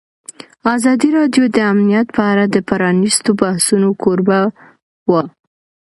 ازادي 0.75 1.09
راډیو 1.17 1.43
د 1.55 1.57
امنیت 1.71 2.07
په 2.17 2.21
اړه 2.31 2.45
د 2.49 2.57
پرانیستو 2.69 3.29
بحثونو 3.41 3.89
کوربه 4.03 4.39
وه. 5.11 5.23